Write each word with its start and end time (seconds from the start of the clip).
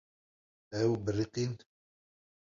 Ew 0.79 0.91
biriqîn. 1.03 1.53